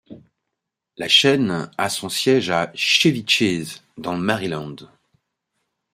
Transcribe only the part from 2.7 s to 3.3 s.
Chevy